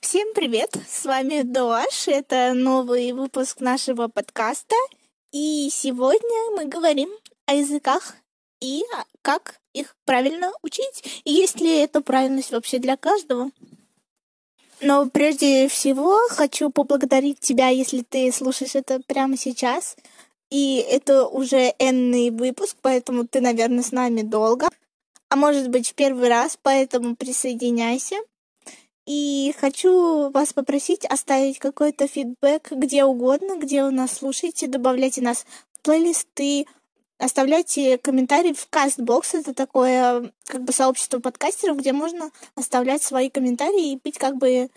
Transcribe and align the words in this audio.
Всем 0.00 0.34
привет! 0.34 0.76
С 0.88 1.06
вами 1.06 1.42
Дуаш. 1.42 2.08
Это 2.08 2.52
новый 2.54 3.12
выпуск 3.12 3.60
нашего 3.60 4.08
подкаста. 4.08 4.74
И 5.32 5.68
сегодня 5.72 6.50
мы 6.54 6.66
говорим 6.66 7.08
о 7.46 7.54
языках 7.54 8.14
и 8.60 8.82
как 9.22 9.58
их 9.72 9.96
правильно 10.04 10.52
учить. 10.62 11.22
И 11.24 11.32
есть 11.32 11.60
ли 11.60 11.78
эта 11.78 12.02
правильность 12.02 12.52
вообще 12.52 12.78
для 12.78 12.96
каждого. 12.96 13.50
Но 14.80 15.08
прежде 15.08 15.66
всего 15.68 16.18
хочу 16.28 16.70
поблагодарить 16.70 17.40
тебя, 17.40 17.68
если 17.68 18.02
ты 18.02 18.30
слушаешь 18.32 18.74
это 18.74 19.00
прямо 19.06 19.36
сейчас. 19.36 19.96
И 20.50 20.76
это 20.76 21.26
уже 21.26 21.74
энный 21.78 22.30
выпуск, 22.30 22.76
поэтому 22.82 23.26
ты, 23.26 23.40
наверное, 23.40 23.82
с 23.82 23.92
нами 23.92 24.22
долго. 24.22 24.68
А 25.30 25.36
может 25.36 25.70
быть, 25.70 25.90
в 25.90 25.94
первый 25.94 26.28
раз, 26.28 26.58
поэтому 26.62 27.16
присоединяйся. 27.16 28.16
И 29.06 29.54
хочу 29.60 30.30
вас 30.30 30.52
попросить 30.52 31.04
оставить 31.04 31.60
какой-то 31.60 32.08
фидбэк 32.08 32.72
где 32.72 33.04
угодно, 33.04 33.56
где 33.56 33.84
вы 33.84 33.92
нас 33.92 34.12
слушаете, 34.14 34.66
добавляйте 34.66 35.22
нас 35.22 35.46
в 35.72 35.80
плейлисты, 35.82 36.66
оставляйте 37.18 37.98
комментарии 37.98 38.52
в 38.52 38.68
Castbox. 38.68 39.40
Это 39.40 39.54
такое 39.54 40.32
как 40.46 40.64
бы 40.64 40.72
сообщество 40.72 41.20
подкастеров, 41.20 41.76
где 41.76 41.92
можно 41.92 42.32
оставлять 42.56 43.02
свои 43.04 43.30
комментарии 43.30 43.92
и 43.92 44.00
быть 44.02 44.18
как 44.18 44.36
бы 44.36 44.70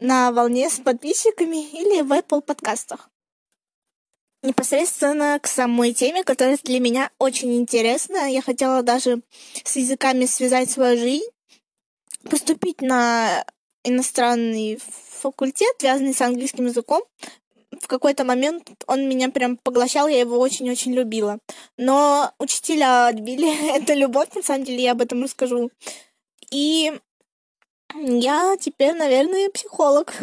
на 0.00 0.32
волне 0.32 0.68
с 0.68 0.80
подписчиками 0.80 1.64
или 1.70 2.02
в 2.02 2.12
Apple 2.12 2.42
подкастах. 2.42 3.10
Непосредственно 4.42 5.38
к 5.40 5.46
самой 5.46 5.92
теме, 5.92 6.24
которая 6.24 6.58
для 6.64 6.80
меня 6.80 7.12
очень 7.20 7.56
интересна. 7.56 8.28
Я 8.28 8.42
хотела 8.42 8.82
даже 8.82 9.22
с 9.62 9.76
языками 9.76 10.26
связать 10.26 10.68
свою 10.68 10.98
жизнь 10.98 11.31
поступить 12.28 12.80
на 12.80 13.44
иностранный 13.84 14.78
факультет, 15.20 15.74
связанный 15.78 16.14
с 16.14 16.20
английским 16.20 16.66
языком. 16.66 17.02
В 17.80 17.86
какой-то 17.86 18.24
момент 18.24 18.70
он 18.86 19.08
меня 19.08 19.30
прям 19.30 19.56
поглощал, 19.56 20.06
я 20.06 20.20
его 20.20 20.38
очень-очень 20.38 20.92
любила. 20.92 21.38
Но 21.76 22.32
учителя 22.38 23.06
отбили 23.08 23.76
эту 23.76 23.94
любовь, 23.94 24.28
на 24.34 24.42
самом 24.42 24.64
деле, 24.64 24.82
я 24.82 24.92
об 24.92 25.00
этом 25.00 25.22
расскажу. 25.22 25.70
И 26.50 26.92
я 27.94 28.56
теперь, 28.60 28.94
наверное, 28.94 29.50
психолог. 29.50 30.14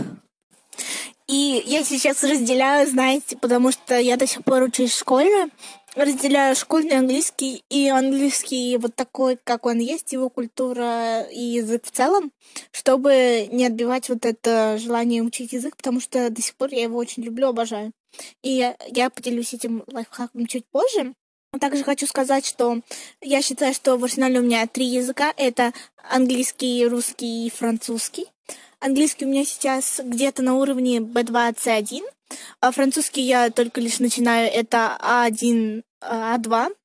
И 1.28 1.64
я 1.66 1.84
сейчас 1.84 2.24
разделяю, 2.24 2.88
знаете, 2.88 3.38
потому 3.38 3.72
что 3.72 4.00
я 4.00 4.18
до 4.18 4.26
сих 4.26 4.44
пор 4.44 4.64
учусь 4.64 4.92
в 4.92 4.98
школе, 5.00 5.50
разделяю 5.96 6.56
школьный 6.56 6.98
английский 6.98 7.64
и 7.70 7.88
английский 7.90 8.78
вот 8.78 8.96
такой, 8.96 9.38
как 9.44 9.66
он 9.66 9.80
есть, 9.80 10.14
его 10.14 10.30
культура 10.30 11.22
и 11.22 11.42
язык 11.42 11.86
в 11.86 11.92
целом, 11.92 12.32
чтобы 12.72 13.48
не 13.52 13.66
отбивать 13.66 14.10
вот 14.10 14.26
это 14.26 14.78
желание 14.78 15.24
учить 15.24 15.54
язык, 15.54 15.76
потому 15.76 16.00
что 16.00 16.30
до 16.30 16.42
сих 16.42 16.56
пор 16.56 16.70
я 16.72 16.84
его 16.84 16.98
очень 16.98 17.24
люблю, 17.24 17.50
обожаю. 17.50 17.92
И 18.44 18.74
я, 18.88 19.10
поделюсь 19.10 19.54
этим 19.54 19.84
лайфхаком 19.92 20.46
чуть 20.48 20.66
позже. 20.72 21.14
Также 21.60 21.84
хочу 21.84 22.06
сказать, 22.06 22.46
что 22.46 22.82
я 23.22 23.42
считаю, 23.42 23.74
что 23.74 23.98
в 23.98 24.04
арсенале 24.04 24.40
у 24.40 24.44
меня 24.44 24.68
три 24.68 24.86
языка. 24.86 25.34
Это 25.36 25.74
английский, 26.10 26.86
русский 26.86 27.48
и 27.48 27.50
французский. 27.50 28.28
Английский 28.82 29.26
у 29.26 29.28
меня 29.28 29.44
сейчас 29.44 30.00
где-то 30.02 30.42
на 30.42 30.56
уровне 30.56 31.00
B2, 31.00 31.56
C1. 31.56 32.02
А 32.62 32.72
французский 32.72 33.22
я 33.22 33.50
только 33.50 33.82
лишь 33.82 34.00
начинаю, 34.00 34.50
это 34.50 34.98
А1, 35.02 35.84
А2. 36.02 36.76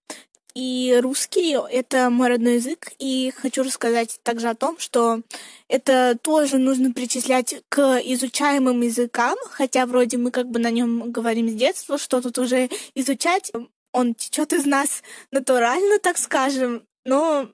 И 0.57 0.99
русский— 1.01 1.57
это 1.71 2.11
мой 2.11 2.29
родной 2.29 2.57
язык. 2.57 2.91
И 2.99 3.33
хочу 3.37 3.63
рассказать 3.63 4.19
также 4.25 4.49
о 4.49 4.57
том, 4.57 4.77
что 4.79 5.21
это 5.69 6.19
тоже 6.21 6.59
нужно 6.59 6.93
причислять 6.93 7.63
к 7.69 8.01
изучаемым 8.05 8.81
языкам, 8.81 9.37
хотя 9.51 9.87
вроде 9.87 10.17
мы 10.17 10.33
как 10.33 10.49
бы 10.49 10.59
на 10.59 10.73
нем 10.73 11.13
говорим 11.13 11.49
с 11.49 11.55
детства, 11.55 11.97
что 11.97 12.21
тут 12.21 12.39
уже 12.39 12.71
изучать. 12.97 13.53
Он 13.93 14.15
течет 14.15 14.53
из 14.53 14.67
нас 14.67 15.05
натурально, 15.31 16.01
так 16.01 16.19
скажем, 16.19 16.85
но 17.05 17.49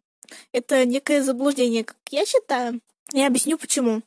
это 0.53 0.87
некое 0.87 1.23
заблуждение, 1.23 1.85
как 1.85 1.99
я 2.11 2.25
считаю. 2.25 2.81
Я 3.13 3.27
объясню 3.27 3.59
почему. 3.59 4.03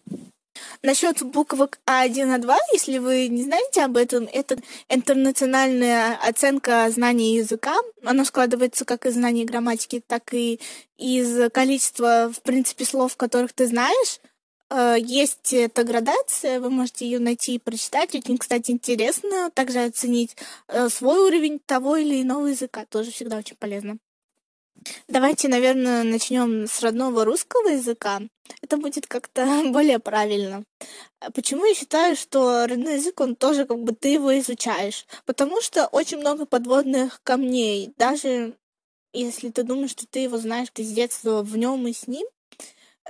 Насчет 0.82 1.24
буквок 1.24 1.80
А1, 1.86 2.40
А2, 2.40 2.56
если 2.74 3.00
вы 3.00 3.28
не 3.28 3.44
знаете 3.44 3.84
об 3.84 3.98
этом, 3.98 4.30
это 4.32 4.58
интернациональная 4.90 6.16
оценка 6.16 6.90
знаний 6.92 7.38
языка. 7.38 7.76
Она 8.04 8.24
складывается 8.24 8.86
как 8.86 9.06
из 9.06 9.14
знаний 9.14 9.46
грамматики, 9.46 10.04
так 10.06 10.34
и 10.34 10.60
из 10.98 11.52
количества, 11.52 12.32
в 12.32 12.42
принципе, 12.44 12.86
слов, 12.86 13.18
которых 13.18 13.54
ты 13.54 13.66
знаешь. 13.68 14.20
Э, 14.70 14.96
есть 15.00 15.54
эта 15.54 15.84
градация, 15.84 16.60
вы 16.60 16.70
можете 16.70 17.06
ее 17.06 17.20
найти 17.20 17.56
и 17.56 17.60
прочитать. 17.60 18.14
Очень, 18.16 18.38
кстати, 18.38 18.72
интересно 18.72 19.50
также 19.52 19.80
оценить 19.80 20.36
э, 20.68 20.90
свой 20.90 21.20
уровень 21.20 21.60
того 21.66 21.96
или 21.96 22.22
иного 22.22 22.48
языка. 22.48 22.86
Тоже 22.86 23.12
всегда 23.12 23.38
очень 23.38 23.56
полезно. 23.58 23.98
Давайте, 25.08 25.48
наверное, 25.48 26.04
начнем 26.04 26.68
с 26.68 26.82
родного 26.82 27.26
русского 27.26 27.70
языка. 27.70 28.22
Это 28.62 28.78
будет 28.78 29.08
как-то 29.08 29.64
более 29.72 30.00
правильно. 30.00 30.64
А 31.20 31.32
почему 31.32 31.66
я 31.66 31.74
считаю, 31.74 32.16
что 32.16 32.66
родной 32.68 32.96
язык, 32.96 33.20
он 33.20 33.36
тоже 33.36 33.66
как 33.66 33.80
бы 33.84 33.94
ты 33.94 34.10
его 34.10 34.38
изучаешь? 34.40 35.06
Потому 35.26 35.62
что 35.62 35.88
очень 35.88 36.18
много 36.18 36.46
подводных 36.46 37.22
камней. 37.24 37.94
Даже 37.98 38.56
если 39.14 39.50
ты 39.50 39.64
думаешь, 39.64 39.92
что 39.92 40.08
ты 40.08 40.20
его 40.20 40.38
знаешь, 40.38 40.70
ты 40.74 40.84
с 40.84 40.92
детства 40.92 41.44
в 41.44 41.56
нем 41.56 41.88
и 41.88 41.94
с 41.94 42.08
ним. 42.08 42.26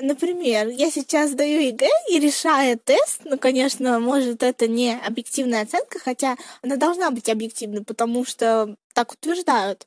Например, 0.02 0.68
я 0.70 0.90
сейчас 0.90 1.32
сдаю 1.32 1.62
ЕГЭ 1.62 1.88
и 2.10 2.20
решаю 2.20 2.80
тест, 2.80 3.22
ну, 3.26 3.38
конечно, 3.38 4.00
может, 4.00 4.42
это 4.42 4.68
не 4.68 5.00
объективная 5.00 5.62
оценка, 5.62 6.00
хотя 6.00 6.36
она 6.64 6.78
должна 6.78 7.12
быть 7.12 7.30
объективной, 7.30 7.84
потому 7.84 8.26
что 8.26 8.76
так 8.96 9.12
утверждают 9.12 9.86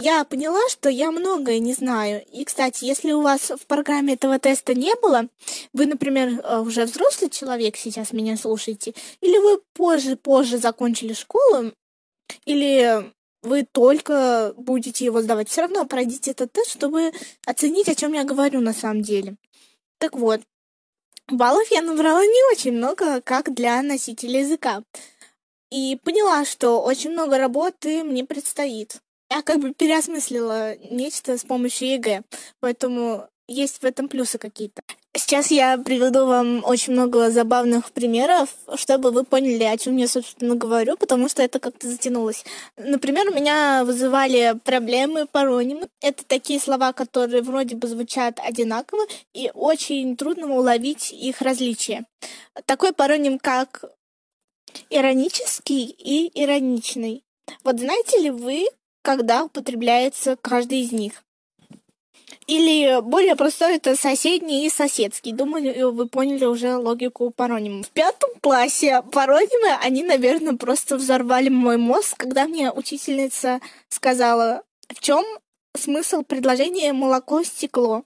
я 0.00 0.24
поняла, 0.24 0.60
что 0.68 0.88
я 0.88 1.10
многое 1.10 1.58
не 1.60 1.72
знаю. 1.72 2.24
И, 2.32 2.44
кстати, 2.44 2.84
если 2.84 3.12
у 3.12 3.20
вас 3.20 3.50
в 3.50 3.66
программе 3.66 4.14
этого 4.14 4.38
теста 4.38 4.74
не 4.74 4.94
было, 4.96 5.28
вы, 5.72 5.86
например, 5.86 6.40
э, 6.42 6.60
уже 6.60 6.84
взрослый 6.84 7.30
человек, 7.30 7.76
сейчас 7.76 8.12
меня 8.12 8.36
слушаете, 8.36 8.94
или 9.20 9.38
вы 9.38 9.60
позже-позже 9.72 10.58
закончили 10.58 11.12
школу, 11.12 11.72
или 12.44 13.12
вы 13.42 13.64
только 13.70 14.54
будете 14.56 15.04
его 15.04 15.22
сдавать, 15.22 15.48
все 15.48 15.62
равно 15.62 15.84
пройдите 15.84 16.32
этот 16.32 16.52
тест, 16.52 16.70
чтобы 16.70 17.12
оценить, 17.46 17.88
о 17.88 17.94
чем 17.94 18.14
я 18.14 18.24
говорю 18.24 18.60
на 18.60 18.72
самом 18.72 19.02
деле. 19.02 19.36
Так 19.98 20.16
вот, 20.16 20.40
баллов 21.28 21.70
я 21.70 21.82
набрала 21.82 22.24
не 22.24 22.52
очень 22.52 22.72
много, 22.72 23.20
как 23.20 23.54
для 23.54 23.80
носителя 23.82 24.40
языка. 24.40 24.82
И 25.70 25.98
поняла, 26.02 26.44
что 26.44 26.82
очень 26.82 27.10
много 27.10 27.38
работы 27.38 28.02
мне 28.04 28.24
предстоит 28.24 29.00
я 29.34 29.42
как 29.42 29.60
бы 29.60 29.72
переосмыслила 29.72 30.76
нечто 30.90 31.36
с 31.36 31.44
помощью 31.44 31.88
ЕГЭ, 31.88 32.22
поэтому 32.60 33.28
есть 33.46 33.82
в 33.82 33.84
этом 33.84 34.08
плюсы 34.08 34.38
какие-то. 34.38 34.82
Сейчас 35.16 35.50
я 35.50 35.76
приведу 35.78 36.26
вам 36.26 36.64
очень 36.64 36.92
много 36.92 37.30
забавных 37.30 37.92
примеров, 37.92 38.48
чтобы 38.76 39.10
вы 39.10 39.24
поняли, 39.24 39.64
о 39.64 39.76
чем 39.76 39.96
я, 39.96 40.08
собственно, 40.08 40.54
говорю, 40.54 40.96
потому 40.96 41.28
что 41.28 41.42
это 41.42 41.60
как-то 41.60 41.88
затянулось. 41.88 42.44
Например, 42.76 43.28
у 43.28 43.34
меня 43.34 43.84
вызывали 43.84 44.58
проблемы 44.64 45.26
паронимы. 45.26 45.88
Это 46.00 46.24
такие 46.24 46.58
слова, 46.58 46.92
которые 46.92 47.42
вроде 47.42 47.76
бы 47.76 47.86
звучат 47.86 48.40
одинаково, 48.40 49.04
и 49.34 49.50
очень 49.54 50.16
трудно 50.16 50.54
уловить 50.54 51.12
их 51.12 51.42
различия. 51.42 52.06
Такой 52.66 52.92
пароним, 52.92 53.38
как 53.38 53.84
иронический 54.90 55.84
и 55.84 56.30
ироничный. 56.42 57.24
Вот 57.62 57.78
знаете 57.78 58.18
ли 58.18 58.30
вы, 58.30 58.66
когда 59.04 59.44
употребляется 59.44 60.36
каждый 60.36 60.80
из 60.80 60.90
них. 60.90 61.22
Или 62.46 63.00
более 63.02 63.36
простой 63.36 63.76
это 63.76 63.96
соседний 63.96 64.66
и 64.66 64.70
соседский. 64.70 65.32
Думаю, 65.32 65.92
вы 65.92 66.08
поняли 66.08 66.46
уже 66.46 66.76
логику 66.76 67.30
паронимов. 67.30 67.86
В 67.86 67.90
пятом 67.90 68.30
классе 68.40 69.02
паронимы, 69.12 69.76
они, 69.82 70.02
наверное, 70.02 70.56
просто 70.56 70.96
взорвали 70.96 71.50
мой 71.50 71.76
мозг, 71.76 72.16
когда 72.16 72.46
мне 72.46 72.70
учительница 72.70 73.60
сказала, 73.88 74.62
в 74.88 75.00
чем 75.00 75.22
смысл 75.76 76.22
предложения 76.22 76.92
молоко-стекло. 76.92 78.04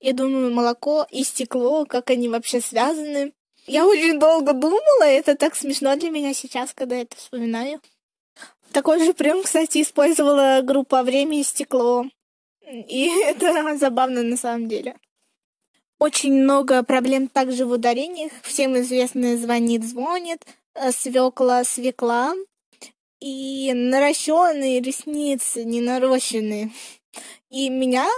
Я 0.00 0.14
думаю, 0.14 0.52
молоко 0.52 1.06
и 1.10 1.22
стекло, 1.22 1.84
как 1.84 2.10
они 2.10 2.28
вообще 2.28 2.60
связаны. 2.60 3.32
Я 3.66 3.86
очень 3.86 4.18
долго 4.18 4.52
думала, 4.52 5.04
это 5.04 5.36
так 5.36 5.54
смешно 5.54 5.96
для 5.96 6.10
меня 6.10 6.34
сейчас, 6.34 6.72
когда 6.74 6.96
это 6.96 7.16
вспоминаю. 7.16 7.80
Такой 8.74 8.98
же 8.98 9.14
прием, 9.14 9.44
кстати, 9.44 9.80
использовала 9.82 10.60
группа 10.60 11.04
«Время 11.04 11.38
и 11.38 11.44
стекло». 11.44 12.06
И 12.66 13.08
это 13.24 13.76
забавно 13.76 14.24
на 14.24 14.36
самом 14.36 14.68
деле. 14.68 14.96
Очень 16.00 16.32
много 16.42 16.82
проблем 16.82 17.28
также 17.28 17.66
в 17.66 17.70
ударениях. 17.70 18.32
Всем 18.42 18.76
известно 18.80 19.36
«звонит», 19.36 19.84
«звонит», 19.84 20.44
э, 20.74 20.90
«свекла», 20.90 21.62
«свекла». 21.62 22.34
И 23.20 23.72
наращенные 23.72 24.80
ресницы, 24.80 25.62
не 25.62 25.80
нарощенные. 25.80 26.72
И 27.50 27.68
меня 27.68 28.08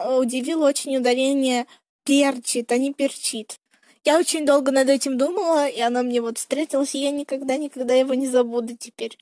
удивило 0.00 0.66
очень 0.66 0.96
ударение 0.96 1.66
«перчит», 2.04 2.72
а 2.72 2.78
не 2.78 2.92
«перчит». 2.92 3.60
Я 4.04 4.18
очень 4.18 4.44
долго 4.44 4.72
над 4.72 4.88
этим 4.88 5.16
думала, 5.16 5.68
и 5.68 5.80
оно 5.80 6.02
мне 6.02 6.20
вот 6.20 6.38
встретилось, 6.38 6.96
и 6.96 6.98
я 6.98 7.12
никогда-никогда 7.12 7.94
его 7.94 8.14
не 8.14 8.26
забуду 8.26 8.76
теперь. 8.76 9.16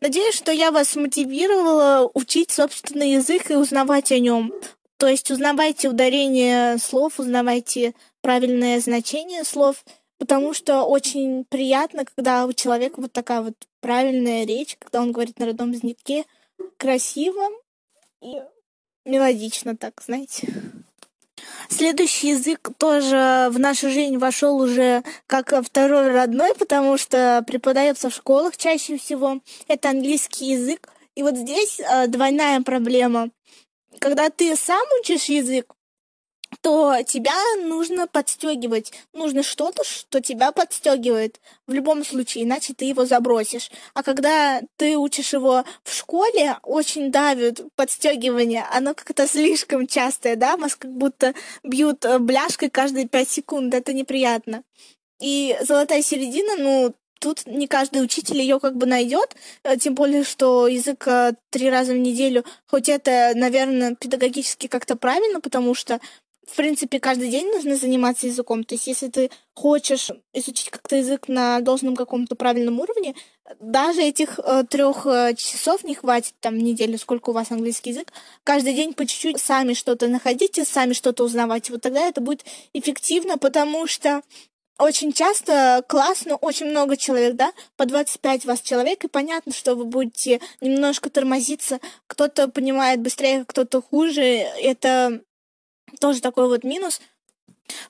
Надеюсь, 0.00 0.34
что 0.34 0.52
я 0.52 0.70
вас 0.70 0.96
мотивировала 0.96 2.10
учить 2.12 2.50
собственный 2.50 3.12
язык 3.12 3.50
и 3.50 3.56
узнавать 3.56 4.12
о 4.12 4.18
нем. 4.18 4.52
То 4.96 5.06
есть 5.06 5.30
узнавайте 5.30 5.88
ударение 5.88 6.78
слов, 6.78 7.20
узнавайте 7.20 7.94
правильное 8.22 8.80
значение 8.80 9.44
слов, 9.44 9.84
потому 10.18 10.54
что 10.54 10.84
очень 10.84 11.44
приятно, 11.44 12.04
когда 12.04 12.46
у 12.46 12.52
человека 12.52 13.00
вот 13.00 13.12
такая 13.12 13.42
вот 13.42 13.54
правильная 13.80 14.46
речь, 14.46 14.76
когда 14.78 15.02
он 15.02 15.12
говорит 15.12 15.38
на 15.38 15.46
родном 15.46 15.72
языке 15.72 16.24
красиво 16.78 17.48
и 18.22 18.42
мелодично 19.04 19.76
так, 19.76 20.02
знаете. 20.04 20.52
Следующий 21.68 22.28
язык 22.28 22.70
тоже 22.78 23.48
в 23.50 23.58
нашу 23.58 23.90
жизнь 23.90 24.18
вошел 24.18 24.58
уже 24.58 25.02
как 25.26 25.52
второй 25.64 26.12
родной, 26.12 26.54
потому 26.54 26.96
что 26.96 27.44
преподается 27.46 28.10
в 28.10 28.14
школах 28.14 28.56
чаще 28.56 28.98
всего. 28.98 29.40
Это 29.68 29.90
английский 29.90 30.52
язык. 30.52 30.88
И 31.14 31.22
вот 31.22 31.36
здесь 31.36 31.80
э, 31.80 32.06
двойная 32.08 32.60
проблема. 32.60 33.30
Когда 33.98 34.28
ты 34.28 34.54
сам 34.56 34.82
учишь 35.00 35.24
язык, 35.24 35.75
то 36.66 37.00
тебя 37.06 37.36
нужно 37.62 38.08
подстегивать. 38.08 38.92
Нужно 39.12 39.44
что-то, 39.44 39.84
что 39.84 40.20
тебя 40.20 40.50
подстегивает. 40.50 41.40
В 41.68 41.72
любом 41.72 42.04
случае, 42.04 42.42
иначе 42.42 42.74
ты 42.74 42.86
его 42.86 43.04
забросишь. 43.04 43.70
А 43.94 44.02
когда 44.02 44.60
ты 44.76 44.96
учишь 44.96 45.32
его 45.32 45.62
в 45.84 45.94
школе, 45.94 46.56
очень 46.64 47.12
давит 47.12 47.60
подстегивание. 47.76 48.66
Оно 48.72 48.94
как-то 48.94 49.28
слишком 49.28 49.86
частое, 49.86 50.34
да? 50.34 50.56
Вас 50.56 50.74
как 50.74 50.90
будто 50.90 51.34
бьют 51.62 52.04
э, 52.04 52.18
бляшкой 52.18 52.68
каждые 52.68 53.06
пять 53.06 53.30
секунд. 53.30 53.72
Это 53.72 53.92
неприятно. 53.92 54.64
И 55.20 55.56
золотая 55.60 56.02
середина, 56.02 56.56
ну, 56.58 56.94
тут 57.20 57.46
не 57.46 57.66
каждый 57.66 58.02
учитель 58.02 58.38
ее 58.38 58.60
как 58.60 58.76
бы 58.76 58.86
найдет, 58.86 59.36
э, 59.62 59.76
тем 59.76 59.94
более, 59.94 60.24
что 60.24 60.66
язык 60.66 61.06
э, 61.06 61.34
три 61.50 61.70
раза 61.70 61.92
в 61.92 61.98
неделю, 61.98 62.44
хоть 62.66 62.88
это, 62.88 63.32
наверное, 63.34 63.94
педагогически 63.94 64.66
как-то 64.66 64.96
правильно, 64.96 65.40
потому 65.40 65.74
что 65.74 66.00
в 66.46 66.54
принципе, 66.56 67.00
каждый 67.00 67.28
день 67.28 67.48
нужно 67.48 67.76
заниматься 67.76 68.26
языком. 68.28 68.62
То 68.62 68.76
есть, 68.76 68.86
если 68.86 69.08
ты 69.08 69.30
хочешь 69.54 70.10
изучить 70.32 70.70
как-то 70.70 70.96
язык 70.96 71.28
на 71.28 71.60
должном 71.60 71.96
каком-то 71.96 72.36
правильном 72.36 72.78
уровне, 72.78 73.14
даже 73.60 74.02
этих 74.02 74.38
э, 74.38 74.64
трех 74.68 75.06
э, 75.06 75.34
часов 75.36 75.82
не 75.82 75.94
хватит, 75.94 76.34
там, 76.40 76.56
неделю, 76.56 76.98
сколько 76.98 77.30
у 77.30 77.32
вас 77.32 77.50
английский 77.50 77.90
язык. 77.90 78.12
Каждый 78.44 78.74
день 78.74 78.94
по 78.94 79.06
чуть-чуть 79.06 79.40
сами 79.40 79.74
что-то 79.74 80.06
находите, 80.06 80.64
сами 80.64 80.92
что-то 80.92 81.24
узнавайте. 81.24 81.72
Вот 81.72 81.82
тогда 81.82 82.06
это 82.06 82.20
будет 82.20 82.44
эффективно, 82.72 83.38
потому 83.38 83.86
что 83.88 84.22
очень 84.78 85.12
часто 85.12 85.84
классно, 85.88 86.36
очень 86.36 86.66
много 86.66 86.96
человек, 86.96 87.34
да, 87.34 87.52
по 87.76 87.86
25 87.86 88.44
вас 88.44 88.60
человек, 88.60 89.04
и 89.04 89.08
понятно, 89.08 89.52
что 89.52 89.74
вы 89.74 89.84
будете 89.84 90.40
немножко 90.60 91.08
тормозиться, 91.08 91.80
кто-то 92.06 92.48
понимает 92.48 93.00
быстрее, 93.00 93.44
кто-то 93.46 93.80
хуже, 93.80 94.22
это 94.22 95.22
тоже 96.00 96.20
такой 96.20 96.48
вот 96.48 96.64
минус. 96.64 97.00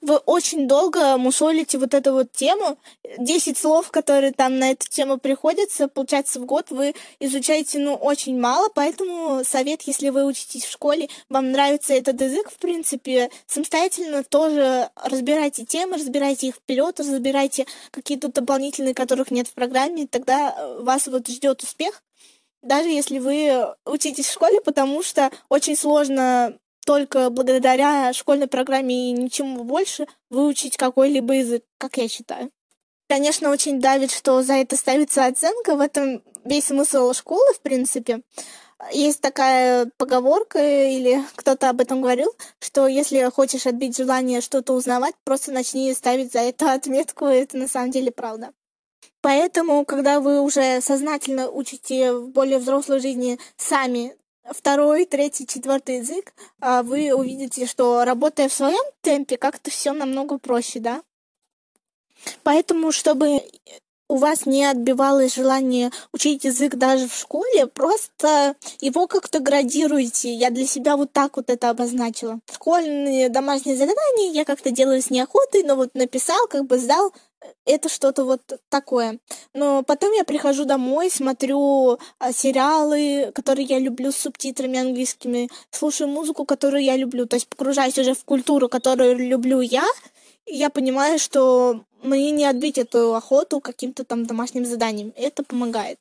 Вы 0.01 0.17
очень 0.17 0.69
долго 0.69 1.17
мусолите 1.17 1.79
вот 1.79 1.95
эту 1.95 2.13
вот 2.13 2.33
тему. 2.33 2.79
Десять 3.19 3.59
слов, 3.59 3.91
которые 3.91 4.33
там 4.33 4.59
на 4.59 4.71
эту 4.71 4.89
тему 4.89 5.19
приходятся, 5.19 5.89
получается, 5.89 6.41
в 6.41 6.47
год 6.47 6.71
вы 6.71 6.95
изучаете, 7.21 7.79
ну, 7.79 7.95
очень 7.95 8.39
мало, 8.39 8.69
поэтому 8.75 9.45
совет, 9.45 9.83
если 9.83 10.09
вы 10.09 10.25
учитесь 10.25 10.65
в 10.65 10.71
школе, 10.71 11.09
вам 11.29 11.53
нравится 11.53 11.95
этот 11.95 12.21
язык, 12.21 12.51
в 12.51 12.59
принципе, 12.59 13.31
самостоятельно 13.47 14.25
тоже 14.25 14.91
разбирайте 14.97 15.65
темы, 15.65 15.97
разбирайте 15.97 16.49
их 16.49 16.57
вперед, 16.57 16.99
разбирайте 16.99 17.67
какие-то 17.91 18.29
дополнительные, 18.29 18.95
которых 18.95 19.31
нет 19.31 19.49
в 19.49 19.55
программе, 19.55 20.07
тогда 20.07 20.77
вас 20.79 21.07
вот 21.07 21.29
ждет 21.29 21.63
успех 21.63 22.03
даже 22.63 22.89
если 22.89 23.21
вы 23.21 23.75
учитесь 23.85 24.27
в 24.27 24.33
школе, 24.33 24.61
потому 24.61 25.05
что 25.05 25.31
очень 25.49 25.77
сложно 25.77 26.59
только 26.87 27.29
благодаря 27.31 28.13
школьной 28.13 28.47
программе 28.47 29.11
и 29.11 29.13
ничему 29.13 29.65
больше 29.65 30.07
выучить 30.31 30.77
какой-либо 30.77 31.35
язык, 31.35 31.65
как 31.79 31.97
я 31.99 32.09
считаю. 32.09 32.51
Конечно, 33.09 33.51
очень 33.51 33.81
давит, 33.81 34.13
что 34.13 34.43
за 34.43 34.55
это 34.55 34.77
ставится 34.77 35.27
оценка. 35.27 35.77
В 35.77 35.81
этом 35.81 36.23
весь 36.45 36.67
смысл 36.67 37.13
школы, 37.13 37.53
в 37.55 37.61
принципе. 37.61 38.23
Есть 38.93 39.21
такая 39.21 39.91
поговорка, 39.97 40.59
или 40.59 41.25
кто-то 41.35 41.71
об 41.71 41.81
этом 41.81 42.03
говорил, 42.03 42.33
что 42.61 42.87
если 42.87 43.31
хочешь 43.31 43.67
отбить 43.67 43.97
желание 43.97 44.41
что-то 44.41 44.73
узнавать, 44.73 45.15
просто 45.25 45.51
начни 45.51 45.93
ставить 45.93 46.33
за 46.33 46.41
это 46.41 46.73
отметку. 46.73 47.25
Это 47.25 47.57
на 47.57 47.69
самом 47.69 47.91
деле 47.91 48.13
правда. 48.13 48.53
Поэтому, 49.23 49.85
когда 49.85 50.21
вы 50.21 50.41
уже 50.41 50.81
сознательно 50.81 51.51
учите 51.51 52.13
в 52.13 52.29
более 52.29 52.59
взрослой 52.59 53.01
жизни 53.01 53.41
сами 53.57 54.15
второй, 54.51 55.07
третий, 55.07 55.47
четвертый 55.47 55.99
язык, 55.99 56.33
а 56.61 56.83
вы 56.83 57.13
увидите, 57.13 57.67
что 57.67 58.05
работая 58.05 58.49
в 58.49 58.53
своем 58.53 58.85
темпе, 59.01 59.37
как-то 59.37 59.71
все 59.71 59.93
намного 59.93 60.39
проще, 60.39 60.81
да? 60.81 61.03
Поэтому, 62.43 62.93
чтобы 62.93 63.43
у 64.09 64.17
вас 64.17 64.47
не 64.47 64.65
отбивалось 64.65 65.35
желание 65.35 65.91
учить 66.13 66.45
язык 66.45 66.77
даже 66.77 67.09
в 67.09 67.15
школе, 67.15 67.67
просто 67.67 68.55
его 68.81 69.07
как-то 69.07 69.41
градируйте. 69.41 70.33
Я 70.33 70.51
для 70.51 70.67
себя 70.67 70.97
вот 70.97 71.13
так 71.13 71.37
вот 71.37 71.51
это 71.51 71.71
обозначила. 71.71 72.39
Школьные 72.53 73.29
домашние 73.29 73.77
задания 73.77 74.33
я 74.33 74.45
как-то 74.45 74.71
делаю 74.71 75.03
с 75.03 75.11
неохотой, 75.11 75.65
но 75.65 75.75
вот 75.75 75.95
написал, 75.95 76.47
как 76.49 76.67
бы 76.67 76.79
сдал, 76.79 77.13
это 77.65 77.89
что-то 77.89 78.25
вот 78.25 78.41
такое. 78.69 79.19
Но 79.55 79.83
потом 79.83 80.13
я 80.13 80.25
прихожу 80.25 80.65
домой, 80.65 81.11
смотрю 81.11 81.99
а, 82.19 82.33
сериалы, 82.33 83.33
которые 83.35 83.67
я 83.67 83.79
люблю 83.79 84.13
с 84.13 84.17
субтитрами 84.17 84.79
английскими, 84.79 85.49
слушаю 85.71 86.09
музыку, 86.09 86.45
которую 86.45 86.83
я 86.83 86.97
люблю, 86.97 87.27
то 87.27 87.37
есть 87.37 87.49
погружаюсь 87.49 87.99
уже 87.99 88.15
в 88.15 88.25
культуру, 88.25 88.69
которую 88.69 89.17
люблю 89.17 89.61
я, 89.61 89.87
и 90.47 90.57
я 90.57 90.71
понимаю, 90.71 91.19
что 91.19 91.85
мне 92.03 92.31
не 92.31 92.45
отбить 92.45 92.79
эту 92.79 93.15
охоту 93.15 93.61
каким-то 93.61 94.05
там 94.05 94.27
домашним 94.27 94.65
заданием. 94.65 95.13
Это 95.17 95.43
помогает 95.43 95.99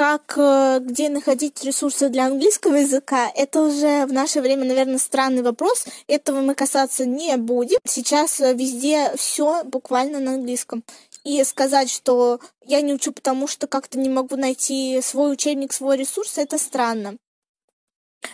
как 0.00 0.32
э, 0.38 0.78
где 0.80 1.10
находить 1.10 1.62
ресурсы 1.62 2.08
для 2.08 2.24
английского 2.24 2.76
языка, 2.76 3.30
это 3.36 3.60
уже 3.60 4.06
в 4.06 4.12
наше 4.14 4.40
время, 4.40 4.64
наверное, 4.64 4.96
странный 4.96 5.42
вопрос. 5.42 5.84
Этого 6.06 6.40
мы 6.40 6.54
касаться 6.54 7.04
не 7.04 7.36
будем. 7.36 7.78
Сейчас 7.84 8.40
э, 8.40 8.54
везде 8.54 9.14
все 9.18 9.62
буквально 9.64 10.18
на 10.18 10.36
английском. 10.36 10.84
И 11.22 11.44
сказать, 11.44 11.90
что 11.90 12.40
я 12.64 12.80
не 12.80 12.94
учу, 12.94 13.12
потому 13.12 13.46
что 13.46 13.66
как-то 13.66 13.98
не 13.98 14.08
могу 14.08 14.36
найти 14.36 15.02
свой 15.02 15.34
учебник, 15.34 15.74
свой 15.74 15.98
ресурс, 15.98 16.38
это 16.38 16.56
странно. 16.56 17.18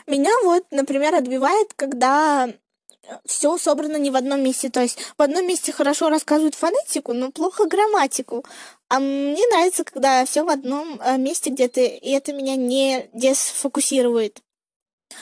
Меня 0.07 0.31
вот, 0.45 0.67
например, 0.71 1.17
отбивает, 1.17 1.75
когда 1.75 2.49
все 3.25 3.57
собрано 3.59 3.97
не 3.97 4.11
в 4.11 4.17
одном 4.17 4.43
месте. 4.43 4.71
То 4.71 4.81
есть 4.81 4.99
в 5.17 5.23
одном 5.23 5.47
месте 5.47 5.73
хорошо 5.73 6.09
рассказывают 6.09 6.55
фонетику, 6.55 7.13
но 7.13 7.31
плохо 7.31 7.67
грамматику. 7.67 8.45
А 8.89 9.01
мне 9.01 9.43
нравится, 9.51 9.85
когда 9.85 10.25
все 10.25 10.45
в 10.45 10.49
одном 10.49 11.01
э, 11.01 11.19
месте 11.19 11.51
где-то, 11.51 11.81
и 11.81 12.11
это 12.11 12.33
меня 12.33 12.57
не 12.57 13.09
десфокусирует. 13.13 14.43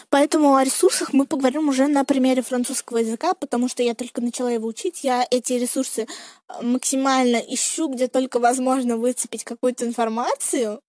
Поэтому 0.08 0.56
о 0.56 0.64
ресурсах 0.64 1.12
мы 1.12 1.26
поговорим 1.26 1.68
уже 1.68 1.86
на 1.88 2.04
примере 2.04 2.42
французского 2.42 2.98
языка, 2.98 3.34
потому 3.34 3.68
что 3.68 3.82
я 3.82 3.94
только 3.94 4.20
начала 4.20 4.50
его 4.50 4.66
учить. 4.66 5.04
Я 5.04 5.26
эти 5.30 5.54
ресурсы 5.54 6.02
э, 6.02 6.62
максимально 6.62 7.36
ищу, 7.36 7.88
где 7.88 8.08
только 8.08 8.38
возможно 8.38 8.96
выцепить 8.96 9.44
какую-то 9.44 9.86
информацию. 9.86 10.80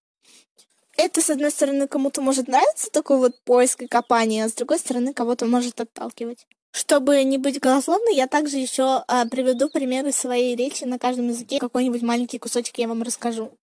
Это, 0.98 1.22
с 1.22 1.30
одной 1.30 1.52
стороны, 1.52 1.88
кому-то 1.88 2.22
может 2.22 2.48
нравиться 2.48 2.90
такой 2.90 3.18
вот 3.18 3.42
поиск 3.44 3.82
и 3.82 3.88
копание, 3.88 4.46
а 4.46 4.50
с 4.50 4.54
другой 4.54 4.80
стороны, 4.80 5.14
кого-то 5.14 5.46
может 5.46 5.82
отталкивать. 5.82 6.48
Чтобы 6.76 7.24
не 7.24 7.38
быть 7.38 7.62
голословной, 7.62 8.16
я 8.16 8.28
также 8.28 8.58
еще 8.58 9.06
а, 9.08 9.26
приведу 9.28 9.70
примеры 9.70 10.12
своей 10.12 10.58
речи 10.58 10.84
на 10.84 11.00
каждом 11.00 11.30
языке. 11.30 11.58
Какой-нибудь 11.58 12.02
маленький 12.02 12.38
кусочек 12.38 12.78
я 12.80 12.90
вам 12.90 13.02
расскажу. 13.02 13.54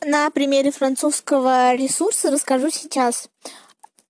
На 0.00 0.30
примере 0.30 0.70
французского 0.70 1.74
ресурса 1.74 2.30
расскажу 2.30 2.70
сейчас. 2.70 3.28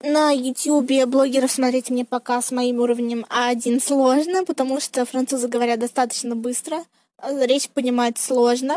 На 0.00 0.30
YouTube 0.30 1.08
блогеров 1.08 1.50
смотреть 1.50 1.90
мне 1.90 2.04
пока 2.04 2.40
с 2.40 2.52
моим 2.52 2.78
уровнем 2.78 3.26
А1 3.30 3.82
сложно, 3.82 4.44
потому 4.44 4.78
что 4.78 5.04
французы 5.04 5.48
говорят 5.48 5.80
достаточно 5.80 6.36
быстро, 6.36 6.84
речь 7.20 7.68
понимать 7.68 8.16
сложно 8.16 8.76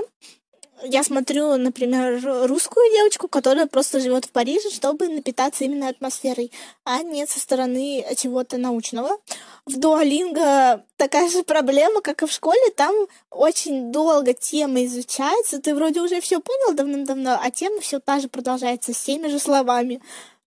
я 0.84 1.04
смотрю, 1.04 1.56
например, 1.58 2.22
русскую 2.48 2.92
девочку, 2.92 3.28
которая 3.28 3.68
просто 3.68 4.00
живет 4.00 4.26
в 4.26 4.32
Париже, 4.32 4.70
чтобы 4.70 5.08
напитаться 5.08 5.64
именно 5.64 5.90
атмосферой, 5.90 6.52
а 6.84 7.02
не 7.04 7.26
со 7.26 7.40
стороны 7.40 8.06
чего-то 8.18 8.58
научного. 8.58 9.18
В 9.66 9.78
Дуолинго 9.78 10.84
такая 10.98 11.30
же 11.30 11.44
проблема, 11.44 12.02
как 12.02 12.24
и 12.24 12.28
в 12.28 12.32
школе, 12.32 12.70
там 12.76 12.94
очень 13.30 13.92
долго 13.92 14.34
тема 14.34 14.84
изучается, 14.86 15.62
ты 15.62 15.74
вроде 15.74 16.02
уже 16.02 16.22
все 16.22 16.40
понял 16.40 16.74
давным-давно, 16.74 17.40
а 17.42 17.52
тема 17.52 17.80
все 17.80 18.00
та 18.00 18.20
же 18.20 18.28
продолжается 18.28 18.94
с 18.94 19.02
теми 19.02 19.28
же 19.28 19.40
словами. 19.40 20.02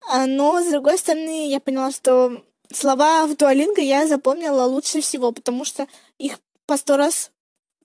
А, 0.09 0.27
но, 0.27 0.63
с 0.63 0.71
другой 0.71 0.99
стороны, 0.99 1.49
я 1.49 1.61
поняла, 1.61 1.93
что 1.93 2.43
слова 2.73 3.27
в 3.27 3.37
Дуолинго 3.37 3.81
я 3.81 4.07
запомнила 4.07 4.65
лучше 4.65 5.01
всего, 5.01 5.33
потому 5.33 5.65
что 5.65 5.87
их 6.19 6.39
по 6.67 6.77
сто 6.77 6.97
раз 6.97 7.31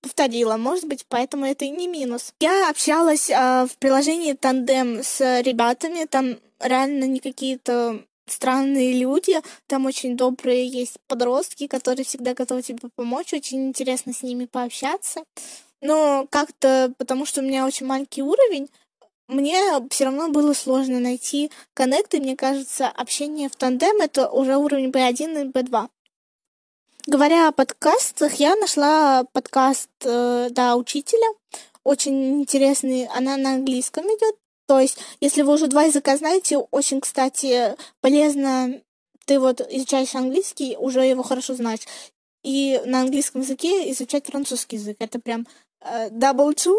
повторила, 0.01 0.57
может 0.57 0.85
быть, 0.85 1.05
поэтому 1.07 1.45
это 1.45 1.65
и 1.65 1.69
не 1.69 1.87
минус. 1.87 2.33
Я 2.39 2.69
общалась 2.69 3.29
э, 3.29 3.65
в 3.65 3.77
приложении 3.77 4.33
Тандем 4.33 5.01
с 5.03 5.41
ребятами, 5.41 6.05
там 6.05 6.37
реально 6.59 7.05
не 7.05 7.19
какие-то 7.19 8.03
странные 8.27 8.93
люди, 8.93 9.39
там 9.67 9.85
очень 9.85 10.17
добрые 10.17 10.67
есть 10.67 10.97
подростки, 11.07 11.67
которые 11.67 12.05
всегда 12.05 12.33
готовы 12.33 12.61
тебе 12.61 12.89
помочь, 12.95 13.33
очень 13.33 13.67
интересно 13.67 14.13
с 14.13 14.21
ними 14.21 14.45
пообщаться. 14.45 15.23
Но 15.81 16.27
как-то, 16.29 16.93
потому 16.97 17.25
что 17.25 17.41
у 17.41 17.43
меня 17.43 17.65
очень 17.65 17.85
маленький 17.85 18.23
уровень, 18.23 18.69
мне 19.27 19.59
все 19.89 20.05
равно 20.05 20.29
было 20.29 20.53
сложно 20.53 20.99
найти 20.99 21.51
коннект, 21.73 22.13
и 22.13 22.19
мне 22.19 22.35
кажется, 22.35 22.87
общение 22.87 23.49
в 23.49 23.55
тандем 23.55 24.01
это 24.01 24.29
уже 24.29 24.55
уровень 24.55 24.89
B1 24.89 25.41
и 25.41 25.51
B2. 25.51 25.89
Говоря 27.07 27.47
о 27.47 27.53
подкастах, 27.53 28.33
я 28.33 28.57
нашла 28.57 29.23
подкаст 29.31 29.89
э, 30.03 30.49
да, 30.51 30.75
учителя. 30.75 31.25
Очень 31.85 32.41
интересный. 32.41 33.05
Она 33.05 33.37
на 33.37 33.53
английском 33.53 34.03
идет. 34.03 34.35
То 34.67 34.81
есть, 34.81 34.97
если 35.21 35.41
вы 35.41 35.53
уже 35.53 35.67
два 35.67 35.83
языка 35.83 36.17
знаете, 36.17 36.57
очень, 36.57 36.99
кстати, 36.99 37.77
полезно 38.01 38.81
ты 39.25 39.39
вот 39.39 39.61
изучаешь 39.61 40.15
английский, 40.15 40.75
уже 40.77 40.99
его 40.99 41.23
хорошо 41.23 41.53
знаешь. 41.53 41.87
И 42.43 42.81
на 42.83 42.99
английском 42.99 43.39
языке 43.39 43.89
изучать 43.93 44.25
французский 44.25 44.75
язык. 44.75 44.97
Это 44.99 45.17
прям 45.21 45.47
э, 45.79 46.09
double 46.09 46.55
two. 46.55 46.75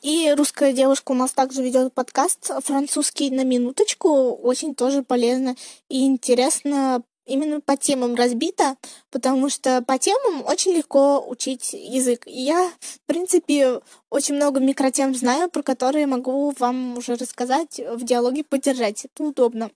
И 0.00 0.32
русская 0.34 0.72
девушка 0.72 1.12
у 1.12 1.14
нас 1.14 1.32
также 1.32 1.62
ведет 1.62 1.92
подкаст 1.92 2.50
французский 2.64 3.30
на 3.30 3.44
минуточку. 3.44 4.32
Очень 4.36 4.74
тоже 4.74 5.02
полезно 5.02 5.54
и 5.90 6.06
интересно 6.06 7.02
именно 7.26 7.60
по 7.60 7.76
темам 7.76 8.14
разбито, 8.14 8.76
потому 9.10 9.50
что 9.50 9.82
по 9.82 9.98
темам 9.98 10.44
очень 10.46 10.72
легко 10.72 11.24
учить 11.28 11.72
язык. 11.72 12.26
И 12.26 12.42
я, 12.42 12.70
в 12.80 13.00
принципе, 13.06 13.80
очень 14.10 14.36
много 14.36 14.60
микротем 14.60 15.14
знаю, 15.14 15.50
про 15.50 15.62
которые 15.62 16.06
могу 16.06 16.54
вам 16.58 16.96
уже 16.96 17.16
рассказать, 17.16 17.78
в 17.78 18.04
диалоге 18.04 18.44
поддержать. 18.44 19.04
Это 19.04 19.24
удобно. 19.24 19.70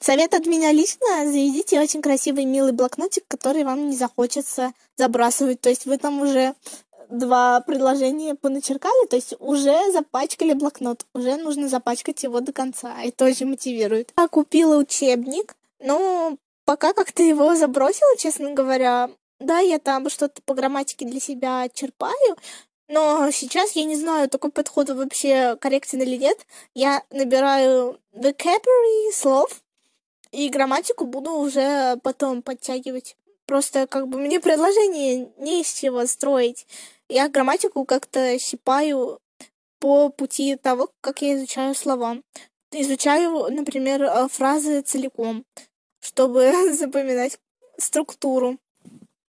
Совет 0.00 0.34
от 0.34 0.46
меня 0.46 0.70
лично, 0.72 1.24
заведите 1.24 1.80
очень 1.80 2.02
красивый, 2.02 2.44
милый 2.44 2.72
блокнотик, 2.72 3.24
который 3.26 3.64
вам 3.64 3.88
не 3.88 3.96
захочется 3.96 4.72
забрасывать. 4.96 5.60
То 5.60 5.70
есть 5.70 5.86
вы 5.86 5.96
там 5.98 6.20
уже 6.20 6.54
два 7.08 7.60
предложения 7.60 8.34
поначеркали, 8.34 9.06
то 9.06 9.16
есть 9.16 9.34
уже 9.38 9.92
запачкали 9.92 10.52
блокнот, 10.52 11.06
уже 11.14 11.36
нужно 11.36 11.68
запачкать 11.68 12.22
его 12.22 12.40
до 12.40 12.52
конца. 12.52 13.02
Это 13.02 13.24
очень 13.24 13.46
мотивирует. 13.46 14.12
Я 14.18 14.28
купила 14.28 14.76
учебник, 14.76 15.56
но 15.80 16.36
пока 16.64 16.92
как-то 16.92 17.22
его 17.22 17.54
забросила, 17.54 18.16
честно 18.16 18.52
говоря. 18.52 19.10
Да, 19.40 19.58
я 19.58 19.78
там 19.78 20.08
что-то 20.10 20.40
по 20.42 20.54
грамматике 20.54 21.04
для 21.04 21.20
себя 21.20 21.68
черпаю, 21.72 22.36
но 22.88 23.30
сейчас 23.30 23.72
я 23.72 23.84
не 23.84 23.96
знаю, 23.96 24.28
такой 24.28 24.50
подход 24.50 24.90
вообще 24.90 25.56
корректен 25.56 26.02
или 26.02 26.16
нет. 26.16 26.46
Я 26.74 27.02
набираю 27.10 27.98
vocabulary 28.12 29.12
слов, 29.12 29.62
и 30.30 30.48
грамматику 30.48 31.06
буду 31.06 31.32
уже 31.32 31.96
потом 32.02 32.42
подтягивать. 32.42 33.16
Просто 33.46 33.86
как 33.86 34.08
бы 34.08 34.18
мне 34.18 34.40
предложение 34.40 35.30
не 35.38 35.60
из 35.60 35.72
чего 35.72 36.06
строить. 36.06 36.66
Я 37.08 37.28
грамматику 37.28 37.84
как-то 37.84 38.38
щипаю 38.38 39.18
по 39.78 40.08
пути 40.08 40.56
того, 40.56 40.90
как 41.00 41.22
я 41.22 41.34
изучаю 41.36 41.74
слова. 41.74 42.16
Изучаю, 42.72 43.48
например, 43.50 44.02
э, 44.02 44.28
фразы 44.28 44.80
целиком 44.80 45.44
чтобы 46.04 46.52
запоминать 46.74 47.38
структуру. 47.78 48.58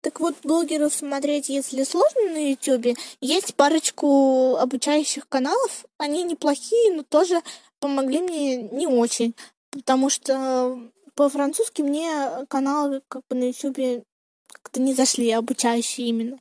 Так 0.01 0.19
вот, 0.19 0.35
блогеров 0.43 0.95
смотреть, 0.95 1.49
если 1.49 1.83
сложно 1.83 2.31
на 2.31 2.49
Ютубе, 2.49 2.95
есть 3.19 3.53
парочку 3.53 4.55
обучающих 4.55 5.27
каналов. 5.27 5.85
Они 5.99 6.23
неплохие, 6.23 6.91
но 6.91 7.03
тоже 7.03 7.41
помогли 7.79 8.21
мне 8.21 8.57
не 8.57 8.87
очень. 8.87 9.35
Потому 9.69 10.09
что 10.09 10.79
по-французски 11.13 11.83
мне 11.83 12.45
каналы 12.47 13.03
как 13.07 13.21
бы 13.29 13.35
на 13.35 13.49
Ютубе 13.49 14.03
как-то 14.51 14.81
не 14.81 14.95
зашли, 14.95 15.29
обучающие 15.29 16.07
именно. 16.07 16.39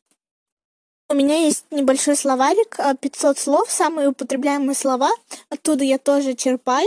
У 1.11 1.15
меня 1.15 1.39
есть 1.39 1.65
небольшой 1.73 2.15
словарик, 2.15 2.77
500 3.01 3.37
а, 3.37 3.41
слов, 3.41 3.69
самые 3.69 4.11
употребляемые 4.11 4.77
слова. 4.77 5.11
Оттуда 5.49 5.83
я 5.83 5.99
тоже 5.99 6.35
черпаю. 6.35 6.87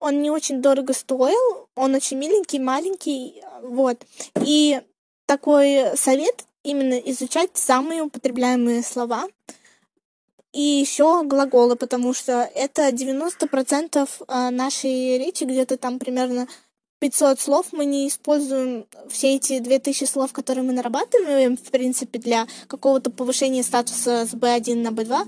Он 0.00 0.20
не 0.22 0.28
очень 0.28 0.60
дорого 0.60 0.92
стоил, 0.92 1.68
он 1.76 1.94
очень 1.94 2.18
миленький, 2.18 2.58
маленький, 2.58 3.44
вот. 3.62 4.04
И 4.44 4.82
такой 5.26 5.96
совет 5.96 6.44
именно 6.64 6.94
изучать 6.94 7.50
самые 7.54 8.02
употребляемые 8.02 8.82
слова. 8.82 9.28
И 10.52 10.60
еще 10.60 11.22
глаголы, 11.22 11.76
потому 11.76 12.12
что 12.12 12.50
это 12.52 12.88
90% 12.88 14.08
а, 14.26 14.50
нашей 14.50 15.16
речи, 15.16 15.44
где-то 15.44 15.76
там 15.76 16.00
примерно 16.00 16.48
500 17.00 17.40
слов. 17.40 17.66
Мы 17.72 17.86
не 17.86 18.08
используем 18.08 18.86
все 19.08 19.36
эти 19.36 19.58
2000 19.58 20.04
слов, 20.04 20.32
которые 20.32 20.64
мы 20.64 20.72
нарабатываем, 20.72 21.56
в 21.56 21.70
принципе, 21.70 22.18
для 22.18 22.46
какого-то 22.68 23.10
повышения 23.10 23.62
статуса 23.62 24.26
с 24.26 24.34
B1 24.34 24.76
на 24.76 24.88
B2, 24.88 25.26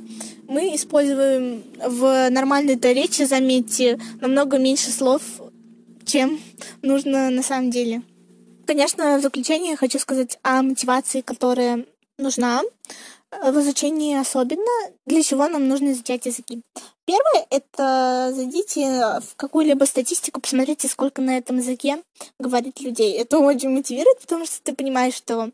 мы 0.49 0.75
используем 0.77 1.65
в 1.85 2.29
нормальной 2.31 2.77
речи, 2.77 3.23
заметьте, 3.23 3.99
намного 4.21 4.59
меньше 4.59 4.91
слов, 4.91 5.23
чем 6.05 6.39
нужно 6.83 7.31
на 7.31 7.43
самом 7.43 7.71
деле. 7.71 8.03
Конечно, 8.67 9.19
в 9.19 9.23
заключение 9.23 9.77
хочу 9.77 9.99
сказать 9.99 10.39
о 10.43 10.63
мотивации, 10.63 11.23
которая 11.23 11.87
нужна 12.19 12.63
в 13.41 13.61
изучении 13.61 14.17
особенно, 14.17 14.71
для 15.07 15.23
чего 15.23 15.49
нам 15.49 15.69
нужно 15.69 15.93
изучать 15.93 16.27
языки. 16.27 16.63
Первое— 17.05 17.47
это 17.51 18.33
зайдите 18.35 19.21
в 19.21 19.37
какую-либо 19.37 19.85
статистику, 19.85 20.41
посмотрите, 20.41 20.89
сколько 20.89 21.23
на 21.23 21.39
этом 21.39 21.57
языке 21.57 22.03
говорит 22.39 22.81
людей. 22.81 23.15
Это 23.15 23.39
очень 23.39 23.71
мотивирует, 23.71 24.21
потому 24.21 24.47
что 24.47 24.63
ты 24.63 24.75
понимаешь, 24.75 25.15
что 25.15 25.51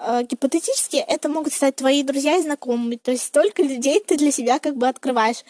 э, 0.00 0.22
гипотетически 0.24 0.96
это 0.96 1.28
могут 1.28 1.52
стать 1.52 1.76
твои 1.76 2.02
друзья 2.02 2.36
и 2.36 2.42
знакомые. 2.42 2.98
То 2.98 3.12
есть 3.12 3.24
столько 3.24 3.62
людей 3.62 4.00
ты 4.00 4.16
для 4.16 4.32
себя 4.32 4.58
как 4.58 4.76
бы 4.76 4.88
открываешь. 4.88 5.44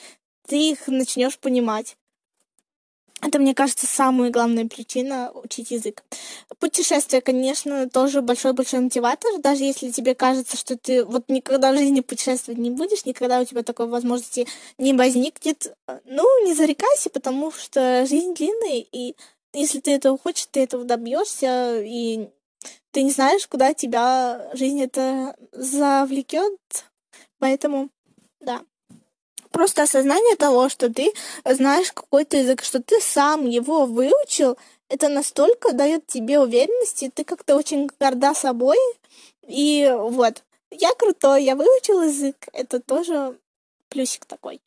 Ты 0.46 0.70
их 0.70 0.88
начнешь 0.88 1.38
понимать. 1.38 1.96
Это, 3.22 3.38
мне 3.38 3.54
кажется, 3.54 3.86
самая 3.86 4.30
главная 4.30 4.66
причина 4.66 5.30
учить 5.34 5.70
язык. 5.70 6.02
Путешествие, 6.58 7.20
конечно, 7.20 7.88
тоже 7.88 8.22
большой-большой 8.22 8.80
мотиватор. 8.80 9.38
Даже 9.38 9.64
если 9.64 9.90
тебе 9.90 10.14
кажется, 10.14 10.56
что 10.56 10.76
ты 10.76 11.04
вот 11.04 11.28
никогда 11.28 11.72
в 11.72 11.76
жизни 11.76 12.00
путешествовать 12.00 12.58
не 12.58 12.70
будешь, 12.70 13.04
никогда 13.04 13.40
у 13.40 13.44
тебя 13.44 13.62
такой 13.62 13.88
возможности 13.88 14.46
не 14.78 14.94
возникнет, 14.94 15.74
ну, 16.04 16.46
не 16.46 16.54
зарекайся, 16.54 17.10
потому 17.10 17.52
что 17.52 18.06
жизнь 18.06 18.34
длинная, 18.34 18.84
и 18.90 19.14
если 19.52 19.80
ты 19.80 19.92
этого 19.92 20.16
хочешь, 20.16 20.46
ты 20.50 20.60
этого 20.60 20.84
добьешься, 20.84 21.82
и 21.82 22.30
ты 22.90 23.02
не 23.02 23.10
знаешь, 23.10 23.46
куда 23.46 23.74
тебя 23.74 24.50
жизнь 24.54 24.80
это 24.80 25.36
завлекет. 25.52 26.58
Поэтому, 27.38 27.90
да 28.40 28.62
просто 29.50 29.82
осознание 29.82 30.36
того, 30.36 30.68
что 30.68 30.92
ты 30.92 31.12
знаешь 31.44 31.92
какой-то 31.92 32.36
язык, 32.36 32.62
что 32.62 32.82
ты 32.82 33.00
сам 33.00 33.46
его 33.46 33.86
выучил, 33.86 34.56
это 34.88 35.08
настолько 35.08 35.72
дает 35.72 36.06
тебе 36.06 36.38
уверенности, 36.40 37.10
ты 37.14 37.24
как-то 37.24 37.56
очень 37.56 37.88
горда 37.98 38.34
собой. 38.34 38.78
И 39.46 39.92
вот, 39.98 40.42
я 40.70 40.90
крутой, 40.98 41.44
я 41.44 41.56
выучил 41.56 42.02
язык, 42.02 42.48
это 42.52 42.80
тоже 42.80 43.38
плюсик 43.88 44.24
такой. 44.24 44.60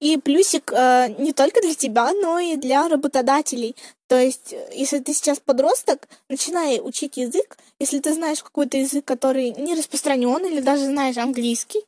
И 0.00 0.16
плюсик 0.16 0.72
э, 0.72 1.14
не 1.18 1.32
только 1.32 1.60
для 1.60 1.74
тебя, 1.74 2.12
но 2.12 2.38
и 2.38 2.56
для 2.56 2.88
работодателей. 2.88 3.76
То 4.08 4.18
есть, 4.18 4.54
если 4.72 4.98
ты 4.98 5.14
сейчас 5.14 5.38
подросток, 5.38 6.08
начинай 6.28 6.80
учить 6.82 7.16
язык. 7.16 7.56
Если 7.78 8.00
ты 8.00 8.12
знаешь 8.12 8.42
какой-то 8.42 8.76
язык, 8.76 9.04
который 9.04 9.50
не 9.50 9.74
распространен, 9.74 10.44
или 10.46 10.60
даже 10.60 10.86
знаешь 10.86 11.16
английский, 11.16 11.84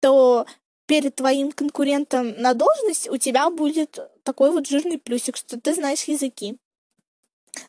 то 0.00 0.46
перед 0.92 1.14
твоим 1.14 1.52
конкурентом 1.52 2.34
на 2.36 2.52
должность 2.52 3.08
у 3.08 3.16
тебя 3.16 3.48
будет 3.48 3.98
такой 4.24 4.50
вот 4.50 4.66
жирный 4.66 4.98
плюсик, 4.98 5.38
что 5.38 5.58
ты 5.58 5.72
знаешь 5.72 6.04
языки. 6.04 6.58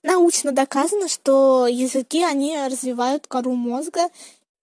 Научно 0.03 0.51
доказано, 0.51 1.07
что 1.07 1.65
языки, 1.65 2.21
они 2.21 2.57
развивают 2.57 3.27
кору 3.27 3.53
мозга, 3.53 4.09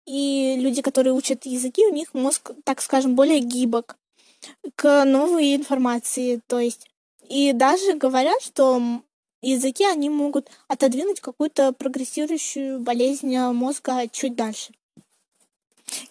и 0.04 0.56
люди, 0.58 0.82
которые 0.82 1.14
учат 1.14 1.46
языки, 1.46 1.86
у 1.86 1.94
них 1.94 2.12
мозг, 2.12 2.50
так 2.64 2.82
скажем, 2.82 3.14
более 3.14 3.40
гибок 3.40 3.96
к 4.76 5.06
новой 5.06 5.56
информации. 5.56 6.42
То 6.46 6.58
есть, 6.58 6.86
и 7.30 7.54
даже 7.54 7.94
говорят, 7.94 8.42
что 8.42 9.00
языки, 9.40 9.86
они 9.86 10.10
могут 10.10 10.50
отодвинуть 10.68 11.22
какую-то 11.22 11.72
прогрессирующую 11.72 12.78
болезнь 12.80 13.34
мозга 13.38 14.06
чуть 14.12 14.34
дальше. 14.34 14.74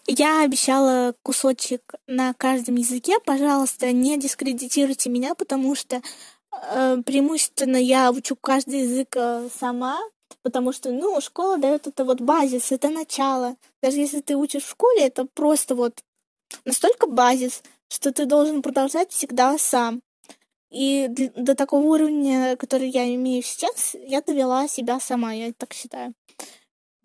Я 0.08 0.44
обещала 0.44 1.16
кусочек 1.24 1.94
на 2.08 2.34
каждом 2.34 2.76
языке. 2.76 3.20
Пожалуйста, 3.26 3.92
не 3.92 4.18
дискредитируйте 4.18 5.10
меня, 5.10 5.36
потому 5.36 5.76
что 5.76 6.02
э, 6.52 6.98
преимущественно 7.06 7.78
я 7.78 8.12
учу 8.12 8.36
каждый 8.36 8.82
язык 8.82 9.16
э, 9.16 9.50
сама, 9.60 10.00
потому 10.44 10.72
что, 10.72 10.92
ну, 10.92 11.20
школа 11.22 11.58
дает 11.58 11.88
это 11.88 12.06
вот 12.06 12.22
базис, 12.22 12.72
это 12.72 12.90
начало. 12.90 13.56
Даже 13.82 13.98
если 13.98 14.22
ты 14.22 14.36
учишь 14.36 14.64
в 14.64 14.70
школе, 14.72 15.02
это 15.02 15.26
просто 15.26 15.76
вот 15.76 16.02
настолько 16.66 17.08
базис, 17.08 17.64
что 17.90 18.12
ты 18.12 18.26
должен 18.26 18.62
продолжать 18.62 19.12
всегда 19.12 19.58
сам. 19.58 20.02
И 20.72 21.08
до 21.36 21.56
такого 21.56 21.82
уровня, 21.82 22.56
который 22.56 22.90
я 22.90 23.14
имею 23.16 23.42
сейчас, 23.42 23.96
я 23.96 24.22
довела 24.22 24.68
себя 24.68 25.00
сама, 25.00 25.34
я 25.34 25.52
так 25.54 25.74
считаю. 25.74 26.14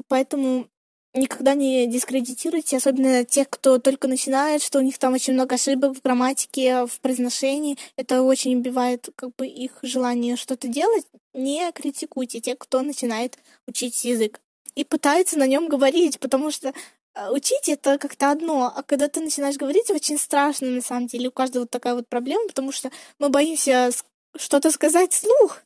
Поэтому 0.08 0.68
никогда 1.14 1.54
не 1.54 1.86
дискредитируйте, 1.86 2.76
особенно 2.76 3.24
тех, 3.24 3.48
кто 3.48 3.78
только 3.78 4.08
начинает, 4.08 4.62
что 4.62 4.78
у 4.78 4.82
них 4.82 4.98
там 4.98 5.14
очень 5.14 5.34
много 5.34 5.54
ошибок 5.54 5.96
в 5.96 6.02
грамматике, 6.02 6.86
в 6.86 7.00
произношении. 7.00 7.78
Это 7.96 8.22
очень 8.22 8.56
убивает 8.56 9.08
как 9.16 9.34
бы 9.36 9.46
их 9.46 9.78
желание 9.82 10.36
что-то 10.36 10.68
делать. 10.68 11.06
Не 11.32 11.70
критикуйте 11.72 12.40
тех, 12.40 12.58
кто 12.58 12.82
начинает 12.82 13.38
учить 13.66 14.04
язык. 14.04 14.40
И 14.74 14.84
пытается 14.84 15.38
на 15.38 15.46
нем 15.46 15.68
говорить, 15.68 16.18
потому 16.18 16.50
что 16.50 16.72
а, 17.14 17.30
учить 17.30 17.68
это 17.68 17.96
как-то 17.98 18.32
одно, 18.32 18.72
а 18.74 18.82
когда 18.82 19.08
ты 19.08 19.20
начинаешь 19.20 19.56
говорить, 19.56 19.90
очень 19.90 20.18
страшно 20.18 20.68
на 20.68 20.82
самом 20.82 21.06
деле. 21.06 21.28
У 21.28 21.32
каждого 21.32 21.66
такая 21.66 21.94
вот 21.94 22.08
проблема, 22.08 22.48
потому 22.48 22.72
что 22.72 22.90
мы 23.20 23.28
боимся 23.28 23.90
что-то 24.36 24.72
сказать 24.72 25.12
вслух, 25.12 25.62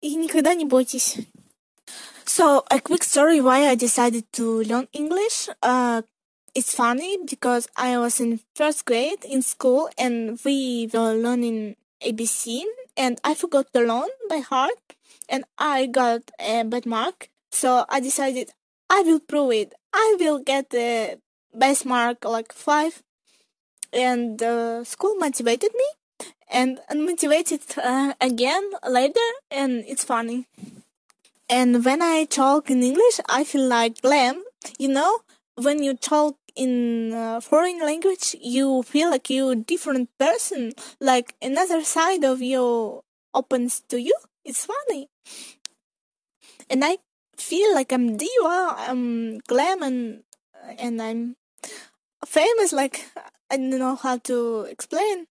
и 0.00 0.14
никогда 0.14 0.54
не 0.54 0.64
бойтесь. 0.64 1.16
So, 2.24 2.64
a 2.70 2.80
quick 2.80 3.04
story 3.04 3.40
why 3.40 3.66
I 3.68 3.74
decided 3.74 4.32
to 4.34 4.62
learn 4.62 4.88
English. 4.92 5.48
Uh, 5.62 6.02
it's 6.54 6.74
funny 6.74 7.18
because 7.28 7.68
I 7.76 7.98
was 7.98 8.20
in 8.20 8.40
first 8.54 8.84
grade 8.84 9.24
in 9.24 9.42
school 9.42 9.88
and 9.98 10.38
we 10.44 10.88
were 10.92 11.14
learning 11.14 11.76
ABC 12.02 12.62
and 12.96 13.18
I 13.24 13.34
forgot 13.34 13.72
to 13.72 13.80
learn 13.80 14.08
by 14.28 14.38
heart 14.38 14.94
and 15.28 15.44
I 15.58 15.86
got 15.86 16.30
a 16.38 16.62
bad 16.64 16.86
mark. 16.86 17.28
So 17.50 17.84
I 17.88 18.00
decided 18.00 18.50
I 18.88 19.02
will 19.02 19.20
prove 19.20 19.52
it. 19.52 19.74
I 19.92 20.16
will 20.18 20.38
get 20.38 20.70
the 20.70 21.18
best 21.54 21.84
mark 21.84 22.24
like 22.24 22.52
five. 22.52 23.02
And 23.92 24.38
the 24.38 24.84
school 24.84 25.16
motivated 25.16 25.72
me 25.74 25.84
and 26.50 26.80
motivated 26.94 27.60
uh, 27.82 28.14
again 28.20 28.70
later 28.88 29.28
and 29.50 29.84
it's 29.86 30.04
funny. 30.04 30.46
And 31.48 31.84
when 31.84 32.02
I 32.02 32.24
talk 32.24 32.70
in 32.70 32.82
English, 32.82 33.20
I 33.28 33.44
feel 33.44 33.66
like 33.66 34.00
glam. 34.00 34.42
You 34.78 34.88
know, 34.88 35.20
when 35.56 35.82
you 35.82 35.94
talk 35.94 36.36
in 36.56 37.40
foreign 37.40 37.80
language, 37.80 38.36
you 38.40 38.82
feel 38.82 39.10
like 39.10 39.30
you're 39.30 39.52
a 39.52 39.56
different 39.56 40.10
person, 40.18 40.72
like 41.00 41.34
another 41.42 41.82
side 41.82 42.24
of 42.24 42.40
you 42.40 43.02
opens 43.34 43.82
to 43.88 44.00
you. 44.00 44.14
It's 44.44 44.66
funny. 44.66 45.08
And 46.68 46.84
I 46.84 46.98
feel 47.36 47.74
like 47.74 47.92
I'm 47.92 48.16
diva, 48.16 48.74
I'm 48.76 49.38
glam, 49.40 49.82
and, 49.82 50.22
and 50.78 51.02
I'm 51.02 51.36
famous. 52.24 52.72
Like, 52.72 53.06
I 53.50 53.56
don't 53.56 53.70
know 53.70 53.96
how 53.96 54.18
to 54.18 54.62
explain. 54.70 55.26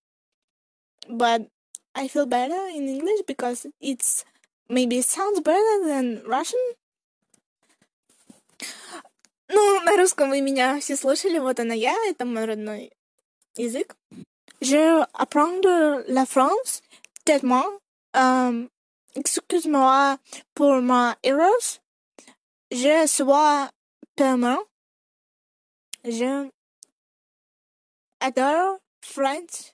But 1.09 1.47
I 1.95 2.07
feel 2.07 2.25
better 2.25 2.67
in 2.67 2.87
English 2.87 3.21
because 3.27 3.65
it's 3.81 4.23
maybe 4.71 5.01
sounds 5.01 5.41
better 5.41 5.85
than 5.85 6.23
Russian. 6.25 6.59
Ну, 9.49 9.81
на 9.81 9.97
русском 9.97 10.29
вы 10.29 10.39
меня 10.39 10.79
все 10.79 10.95
слушали, 10.95 11.37
вот 11.37 11.59
она 11.59 11.73
я, 11.73 11.95
это 12.07 12.25
мой 12.25 12.45
родной 12.45 12.91
язык. 13.57 13.97
Je 14.61 15.05
apprends 15.13 15.61
la 16.07 16.25
France 16.25 16.81
tellement. 17.25 17.65
Um, 18.13 18.69
Excuse-moi 19.13 20.17
pour 20.55 20.81
ma 20.81 21.17
erreurs. 21.21 21.81
Je 22.71 23.05
suis 23.07 23.23
permanent. 24.15 24.63
Je 26.05 26.49
adore 28.21 28.79
French 29.01 29.73